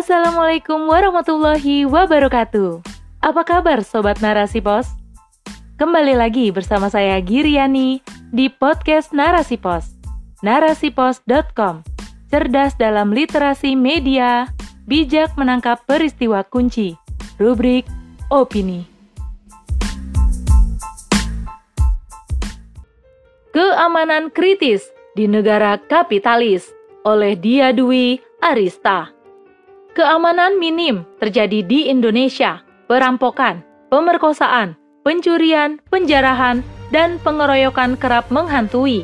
[0.00, 2.80] Assalamualaikum warahmatullahi wabarakatuh.
[3.20, 4.88] Apa kabar Sobat Narasi Pos?
[5.76, 8.00] Kembali lagi bersama saya Giriani
[8.32, 9.92] di podcast Narasi Pos.
[10.40, 11.84] Narasipos.com
[12.32, 14.48] Cerdas dalam literasi media,
[14.88, 16.96] bijak menangkap peristiwa kunci.
[17.36, 17.84] Rubrik
[18.32, 18.88] Opini.
[23.52, 24.80] Keamanan kritis
[25.12, 26.72] di negara kapitalis
[27.04, 29.19] oleh Dia Dwi Arista.
[29.90, 32.62] Keamanan minim terjadi di Indonesia.
[32.86, 36.62] Perampokan, pemerkosaan, pencurian, penjarahan,
[36.94, 39.02] dan pengeroyokan kerap menghantui.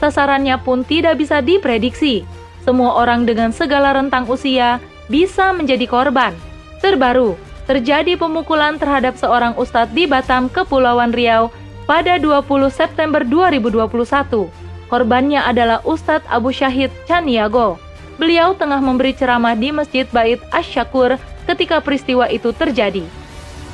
[0.00, 2.24] Sasarannya pun tidak bisa diprediksi.
[2.64, 4.80] Semua orang dengan segala rentang usia
[5.12, 6.32] bisa menjadi korban.
[6.80, 7.36] Terbaru,
[7.68, 11.52] terjadi pemukulan terhadap seorang ustadz di Batam, Kepulauan Riau
[11.84, 14.48] pada 20 September 2021.
[14.88, 17.91] Korbannya adalah Ustadz Abu Syahid Chaniago.
[18.20, 21.16] Beliau tengah memberi ceramah di Masjid Bait Asyakur
[21.48, 23.04] ketika peristiwa itu terjadi.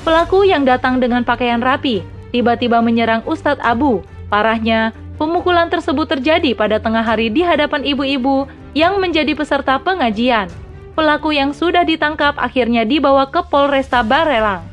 [0.06, 4.04] Pelaku yang datang dengan pakaian rapi tiba-tiba menyerang Ustadz Abu.
[4.28, 10.46] Parahnya, pemukulan tersebut terjadi pada tengah hari di hadapan ibu-ibu yang menjadi peserta pengajian.
[10.94, 14.66] Pelaku yang sudah ditangkap akhirnya dibawa ke Polresta Barelang.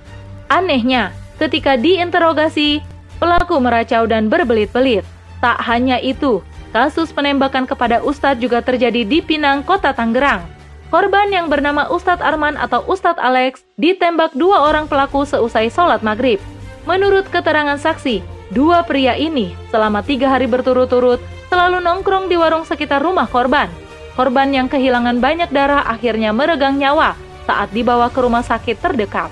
[0.49, 2.81] Anehnya, ketika diinterogasi,
[3.17, 5.05] pelaku meracau dan berbelit-belit.
[5.39, 6.41] Tak hanya itu,
[6.73, 10.45] Kasus penembakan kepada Ustadz juga terjadi di Pinang, Kota Tangerang.
[10.93, 16.37] Korban yang bernama Ustadz Arman atau Ustadz Alex ditembak dua orang pelaku seusai sholat maghrib.
[16.85, 18.21] Menurut keterangan saksi,
[18.53, 21.17] dua pria ini selama tiga hari berturut-turut
[21.49, 23.67] selalu nongkrong di warung sekitar rumah korban.
[24.15, 29.27] Korban yang kehilangan banyak darah akhirnya meregang nyawa saat dibawa ke rumah sakit terdekat.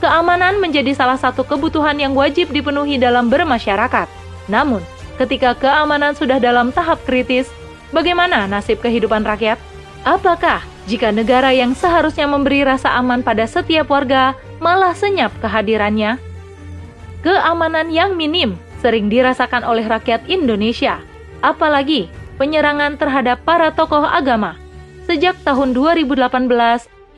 [0.00, 4.08] Keamanan menjadi salah satu kebutuhan yang wajib dipenuhi dalam bermasyarakat.
[4.48, 4.80] Namun,
[5.20, 7.52] Ketika keamanan sudah dalam tahap kritis,
[7.92, 9.60] bagaimana nasib kehidupan rakyat?
[10.00, 14.32] Apakah jika negara yang seharusnya memberi rasa aman pada setiap warga
[14.64, 16.16] malah senyap kehadirannya?
[17.20, 21.04] Keamanan yang minim sering dirasakan oleh rakyat Indonesia,
[21.44, 22.08] apalagi
[22.40, 24.56] penyerangan terhadap para tokoh agama.
[25.04, 26.48] Sejak tahun 2018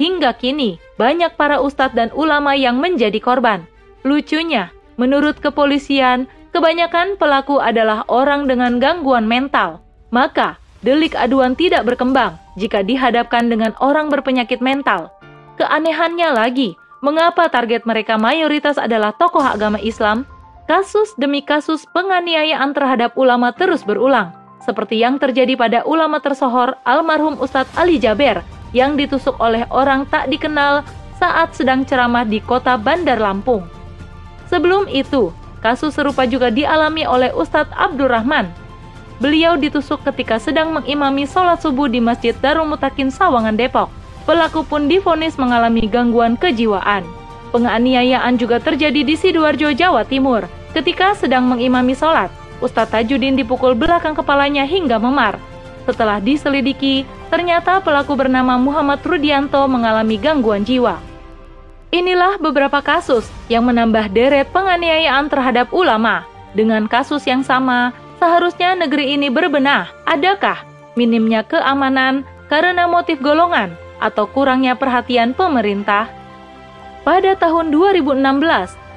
[0.02, 3.62] hingga kini, banyak para ustadz dan ulama yang menjadi korban.
[4.02, 9.80] Lucunya, menurut kepolisian, Kebanyakan pelaku adalah orang dengan gangguan mental.
[10.12, 15.08] Maka, delik aduan tidak berkembang jika dihadapkan dengan orang berpenyakit mental.
[15.56, 20.28] Keanehannya lagi, mengapa target mereka mayoritas adalah tokoh agama Islam?
[20.68, 27.40] Kasus demi kasus penganiayaan terhadap ulama terus berulang, seperti yang terjadi pada ulama tersohor almarhum
[27.40, 28.44] Ustadz Ali Jaber
[28.76, 30.84] yang ditusuk oleh orang tak dikenal
[31.16, 33.64] saat sedang ceramah di kota Bandar Lampung.
[34.52, 38.50] Sebelum itu, Kasus serupa juga dialami oleh Ustadz Abdurrahman.
[39.22, 43.86] Beliau ditusuk ketika sedang mengimami sholat subuh di Masjid Darul Mutakin Sawangan Depok.
[44.26, 47.06] Pelaku pun difonis mengalami gangguan kejiwaan.
[47.54, 50.50] Penganiayaan juga terjadi di Sidoarjo, Jawa Timur.
[50.74, 55.38] Ketika sedang mengimami sholat, Ustadz Tajudin dipukul belakang kepalanya hingga memar.
[55.86, 61.11] Setelah diselidiki, ternyata pelaku bernama Muhammad Rudianto mengalami gangguan jiwa.
[61.92, 66.24] Inilah beberapa kasus yang menambah deret penganiayaan terhadap ulama.
[66.56, 69.92] Dengan kasus yang sama, seharusnya negeri ini berbenah.
[70.08, 70.64] Adakah
[70.96, 76.08] minimnya keamanan karena motif golongan atau kurangnya perhatian pemerintah?
[77.04, 78.24] Pada tahun 2016,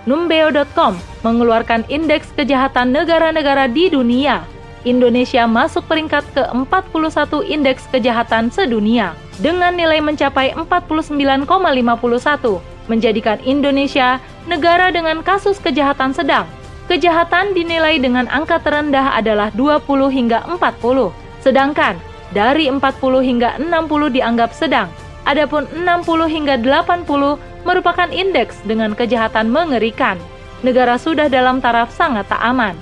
[0.07, 0.95] Numbeo.com
[1.27, 4.47] mengeluarkan indeks kejahatan negara-negara di dunia.
[4.87, 15.25] Indonesia masuk peringkat ke-41 indeks kejahatan sedunia dengan nilai mencapai 49,51 menjadikan Indonesia negara dengan
[15.25, 16.45] kasus kejahatan sedang.
[16.85, 19.81] Kejahatan dinilai dengan angka terendah adalah 20
[20.13, 21.09] hingga 40,
[21.41, 21.97] sedangkan
[22.29, 24.85] dari 40 hingga 60 dianggap sedang.
[25.25, 30.21] Adapun 60 hingga 80 merupakan indeks dengan kejahatan mengerikan.
[30.61, 32.77] Negara sudah dalam taraf sangat tak aman.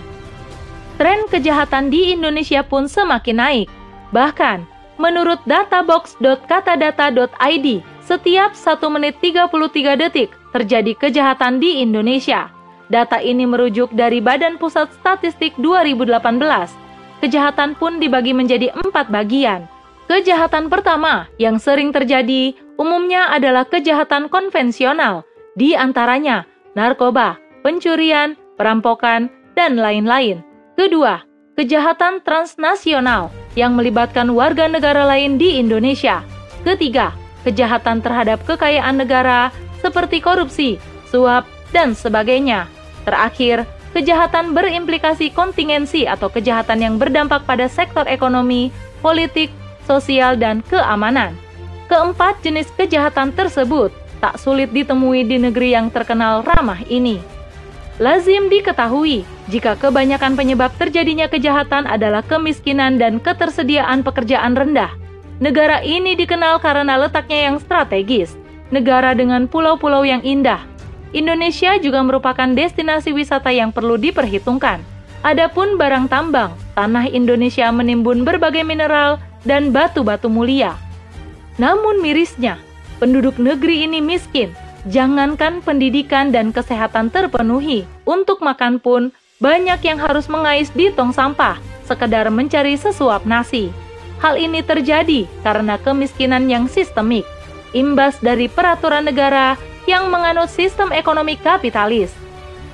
[0.99, 3.71] Tren kejahatan di Indonesia pun semakin naik.
[4.11, 4.67] Bahkan,
[4.99, 7.67] menurut databox.katadata.id,
[8.03, 12.51] setiap 1 menit 33 detik terjadi kejahatan di Indonesia.
[12.91, 16.11] Data ini merujuk dari Badan Pusat Statistik 2018.
[17.23, 19.65] Kejahatan pun dibagi menjadi empat bagian.
[20.11, 25.23] Kejahatan pertama yang sering terjadi umumnya adalah kejahatan konvensional,
[25.55, 26.43] di antaranya
[26.75, 30.43] narkoba, pencurian, perampokan, dan lain-lain.
[30.75, 31.23] Kedua,
[31.55, 36.19] kejahatan transnasional yang melibatkan warga negara lain di Indonesia.
[36.67, 39.51] Ketiga, kejahatan terhadap kekayaan negara
[39.83, 40.79] seperti korupsi,
[41.11, 41.43] suap,
[41.75, 42.65] dan sebagainya.
[43.03, 48.71] Terakhir, kejahatan berimplikasi kontingensi atau kejahatan yang berdampak pada sektor ekonomi,
[49.03, 49.51] politik,
[49.83, 51.35] sosial, dan keamanan.
[51.91, 53.91] Keempat jenis kejahatan tersebut
[54.23, 57.19] tak sulit ditemui di negeri yang terkenal ramah ini.
[58.01, 65.02] Lazim diketahui jika kebanyakan penyebab terjadinya kejahatan adalah kemiskinan dan ketersediaan pekerjaan rendah.
[65.41, 68.37] Negara ini dikenal karena letaknya yang strategis,
[68.69, 70.61] negara dengan pulau-pulau yang indah.
[71.13, 74.81] Indonesia juga merupakan destinasi wisata yang perlu diperhitungkan.
[75.23, 80.75] Adapun barang tambang, tanah Indonesia menimbun berbagai mineral dan batu-batu mulia.
[81.61, 82.57] Namun mirisnya,
[82.97, 84.51] penduduk negeri ini miskin.
[84.83, 91.55] Jangankan pendidikan dan kesehatan terpenuhi, untuk makan pun banyak yang harus mengais di tong sampah,
[91.87, 93.71] sekedar mencari sesuap nasi.
[94.23, 97.27] Hal ini terjadi karena kemiskinan yang sistemik,
[97.75, 102.15] imbas dari peraturan negara yang menganut sistem ekonomi kapitalis.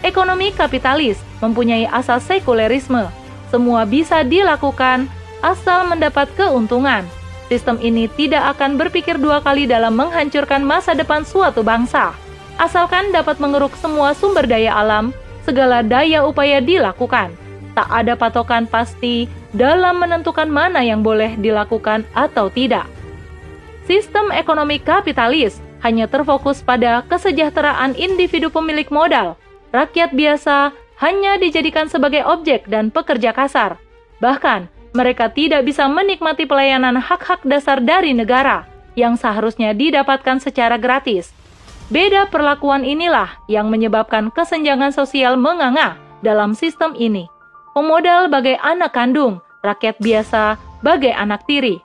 [0.06, 3.10] Ekonomi kapitalis mempunyai asas sekulerisme.
[3.50, 5.10] Semua bisa dilakukan
[5.42, 7.02] asal mendapat keuntungan
[7.50, 12.14] Sistem ini tidak akan berpikir dua kali dalam menghancurkan masa depan suatu bangsa.
[12.62, 15.10] Asalkan dapat mengeruk semua sumber daya alam,
[15.50, 17.34] segala daya upaya dilakukan.
[17.80, 22.84] Tak ada patokan pasti dalam menentukan mana yang boleh dilakukan atau tidak.
[23.88, 29.40] Sistem ekonomi kapitalis hanya terfokus pada kesejahteraan individu pemilik modal.
[29.72, 33.80] Rakyat biasa hanya dijadikan sebagai objek dan pekerja kasar.
[34.20, 38.68] Bahkan, mereka tidak bisa menikmati pelayanan hak-hak dasar dari negara
[39.00, 41.32] yang seharusnya didapatkan secara gratis.
[41.88, 47.39] Beda perlakuan inilah yang menyebabkan kesenjangan sosial menganga dalam sistem ini.
[47.74, 51.80] Pemodal bagai anak kandung, rakyat biasa bagai anak tiri.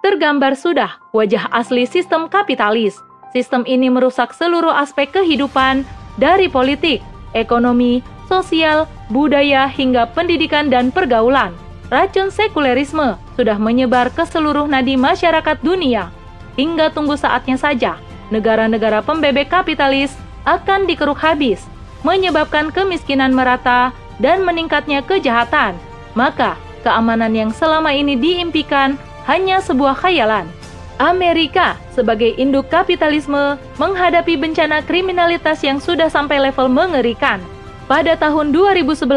[0.00, 2.98] Tergambar sudah wajah asli sistem kapitalis.
[3.30, 5.86] Sistem ini merusak seluruh aspek kehidupan
[6.18, 6.98] dari politik,
[7.36, 11.54] ekonomi, sosial, budaya hingga pendidikan dan pergaulan
[11.90, 16.08] racun sekulerisme sudah menyebar ke seluruh nadi masyarakat dunia.
[16.54, 17.98] Hingga tunggu saatnya saja,
[18.30, 20.14] negara-negara pembebek kapitalis
[20.46, 21.66] akan dikeruk habis,
[22.06, 23.90] menyebabkan kemiskinan merata
[24.20, 25.74] dan meningkatnya kejahatan.
[26.14, 30.46] Maka, keamanan yang selama ini diimpikan hanya sebuah khayalan.
[31.00, 37.40] Amerika sebagai induk kapitalisme menghadapi bencana kriminalitas yang sudah sampai level mengerikan.
[37.88, 39.08] Pada tahun 2011,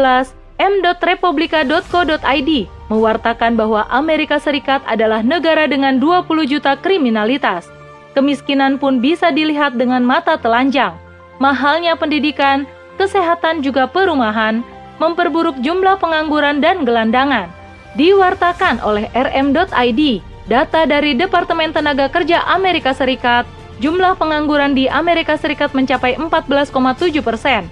[0.56, 2.50] m.republika.co.id
[2.88, 7.68] mewartakan bahwa Amerika Serikat adalah negara dengan 20 juta kriminalitas.
[8.16, 10.96] Kemiskinan pun bisa dilihat dengan mata telanjang.
[11.42, 12.64] Mahalnya pendidikan,
[12.96, 14.62] kesehatan juga perumahan,
[14.98, 17.50] memperburuk jumlah pengangguran dan gelandangan.
[17.94, 20.00] Diwartakan oleh rm.id,
[20.50, 23.46] data dari Departemen Tenaga Kerja Amerika Serikat,
[23.78, 27.70] jumlah pengangguran di Amerika Serikat mencapai 14,7 persen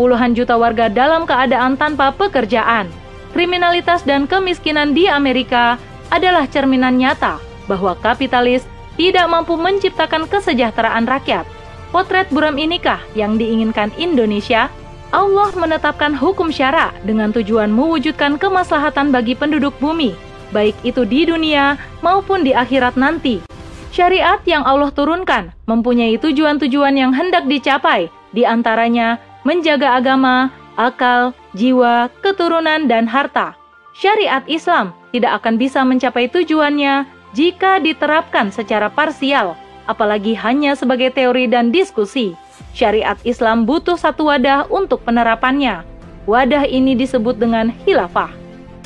[0.00, 2.88] puluhan juta warga dalam keadaan tanpa pekerjaan.
[3.36, 5.76] Kriminalitas dan kemiskinan di Amerika
[6.08, 7.36] adalah cerminan nyata
[7.68, 8.64] bahwa kapitalis
[8.96, 11.44] tidak mampu menciptakan kesejahteraan rakyat.
[11.92, 14.72] Potret buram inikah yang diinginkan Indonesia?
[15.10, 20.14] Allah menetapkan hukum syara dengan tujuan mewujudkan kemaslahatan bagi penduduk bumi,
[20.54, 23.42] baik itu di dunia maupun di akhirat nanti.
[23.90, 32.06] Syariat yang Allah turunkan mempunyai tujuan-tujuan yang hendak dicapai, di antaranya menjaga agama, akal, jiwa,
[32.22, 33.58] keturunan, dan harta.
[33.98, 37.02] Syariat Islam tidak akan bisa mencapai tujuannya
[37.34, 39.58] jika diterapkan secara parsial,
[39.90, 42.38] apalagi hanya sebagai teori dan diskusi.
[42.70, 45.82] Syariat Islam butuh satu wadah untuk penerapannya.
[46.24, 48.30] Wadah ini disebut dengan khilafah.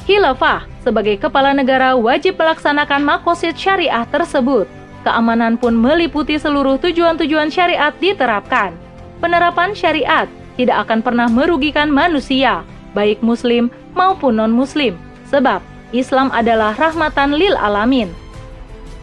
[0.08, 4.68] Khilafah sebagai kepala negara wajib melaksanakan makosid syariah tersebut.
[5.04, 8.72] Keamanan pun meliputi seluruh tujuan-tujuan syariat diterapkan.
[9.20, 12.64] Penerapan syariat tidak akan pernah merugikan manusia,
[12.96, 14.96] baik muslim maupun non-muslim,
[15.28, 15.60] sebab
[15.92, 18.08] Islam adalah rahmatan lil alamin.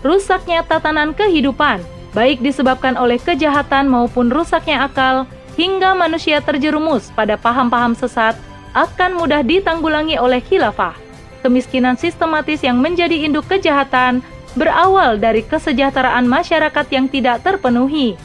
[0.02, 1.82] Rusaknya tatanan kehidupan,
[2.12, 8.36] baik disebabkan oleh kejahatan maupun rusaknya akal, hingga manusia terjerumus pada paham-paham sesat,
[8.72, 10.96] akan mudah ditanggulangi oleh khilafah.
[11.44, 14.22] Kemiskinan sistematis yang menjadi induk kejahatan
[14.54, 18.16] berawal dari kesejahteraan masyarakat yang tidak terpenuhi.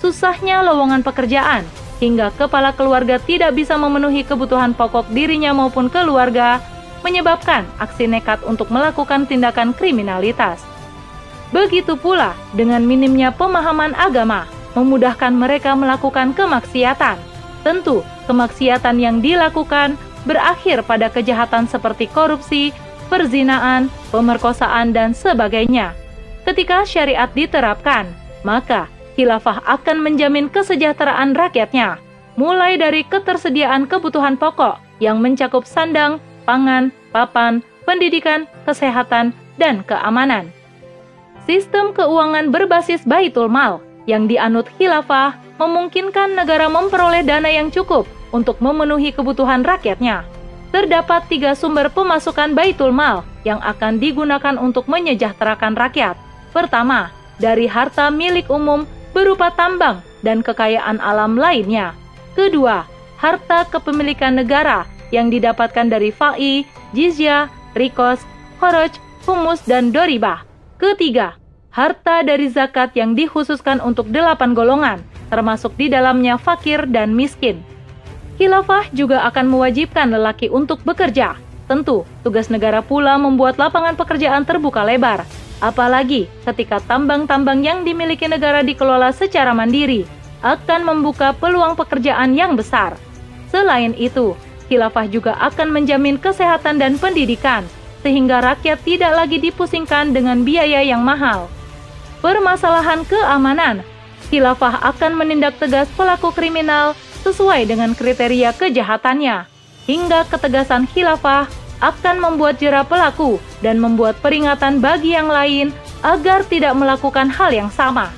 [0.00, 1.64] Susahnya lowongan pekerjaan,
[2.00, 6.64] hingga kepala keluarga tidak bisa memenuhi kebutuhan pokok dirinya maupun keluarga,
[7.04, 10.64] menyebabkan aksi nekat untuk melakukan tindakan kriminalitas.
[11.50, 14.46] Begitu pula dengan minimnya pemahaman agama,
[14.78, 17.18] memudahkan mereka melakukan kemaksiatan.
[17.66, 22.70] Tentu, kemaksiatan yang dilakukan berakhir pada kejahatan seperti korupsi,
[23.10, 25.92] perzinaan, pemerkosaan, dan sebagainya.
[26.46, 28.08] Ketika syariat diterapkan,
[28.46, 28.86] maka
[29.18, 31.98] khilafah akan menjamin kesejahteraan rakyatnya,
[32.38, 40.48] mulai dari ketersediaan kebutuhan pokok yang mencakup sandang, pangan, papan, pendidikan, kesehatan, dan keamanan.
[41.48, 48.60] Sistem keuangan berbasis baitul mal yang dianut khilafah memungkinkan negara memperoleh dana yang cukup untuk
[48.60, 50.24] memenuhi kebutuhan rakyatnya.
[50.70, 56.14] Terdapat tiga sumber pemasukan baitul mal yang akan digunakan untuk menyejahterakan rakyat.
[56.54, 57.10] Pertama,
[57.42, 61.96] dari harta milik umum berupa tambang dan kekayaan alam lainnya.
[62.38, 62.86] Kedua,
[63.18, 66.62] harta kepemilikan negara yang didapatkan dari fa'i,
[66.94, 68.22] jizya, rikos,
[68.62, 68.94] khoroj,
[69.26, 70.49] humus, dan doribah.
[70.80, 71.36] Ketiga,
[71.68, 77.60] harta dari zakat yang dikhususkan untuk delapan golongan, termasuk di dalamnya fakir dan miskin.
[78.40, 81.36] Khilafah juga akan mewajibkan lelaki untuk bekerja.
[81.68, 85.28] Tentu, tugas negara pula membuat lapangan pekerjaan terbuka lebar,
[85.60, 90.08] apalagi ketika tambang-tambang yang dimiliki negara dikelola secara mandiri,
[90.40, 92.96] akan membuka peluang pekerjaan yang besar.
[93.52, 94.32] Selain itu,
[94.72, 97.68] khilafah juga akan menjamin kesehatan dan pendidikan,
[98.00, 101.52] sehingga rakyat tidak lagi dipusingkan dengan biaya yang mahal
[102.20, 103.82] permasalahan keamanan,
[104.28, 106.92] khilafah akan menindak tegas pelaku kriminal
[107.24, 109.48] sesuai dengan kriteria kejahatannya.
[109.88, 111.48] Hingga ketegasan khilafah
[111.80, 115.72] akan membuat jera pelaku dan membuat peringatan bagi yang lain
[116.04, 118.12] agar tidak melakukan hal yang sama.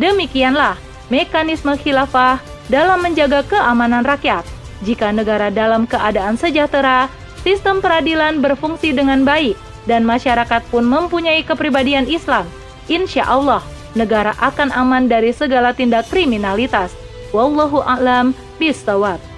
[0.00, 0.80] Demikianlah
[1.12, 2.40] mekanisme khilafah
[2.72, 4.42] dalam menjaga keamanan rakyat.
[4.82, 7.06] Jika negara dalam keadaan sejahtera,
[7.42, 9.58] sistem peradilan berfungsi dengan baik,
[9.90, 12.46] dan masyarakat pun mempunyai kepribadian Islam
[12.86, 13.62] insya Allah
[13.98, 16.94] negara akan aman dari segala tindak kriminalitas.
[17.34, 19.31] Wallahu a'lam bishawab.